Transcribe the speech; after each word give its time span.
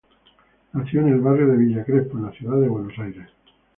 Nació 0.73 1.01
en 1.01 1.09
el 1.09 1.19
barrio 1.19 1.45
de 1.45 1.57
Villa 1.57 1.85
Crespo, 1.85 2.17
de 2.17 2.23
la 2.23 2.31
ciudad 2.31 2.59
de 2.59 2.67
Buenos 2.67 2.97
Aires. 2.97 3.27